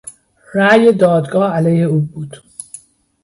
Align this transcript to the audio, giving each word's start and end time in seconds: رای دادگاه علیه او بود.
رای 0.53 0.91
دادگاه 0.93 1.53
علیه 1.55 1.85
او 1.85 1.99
بود. 1.99 2.43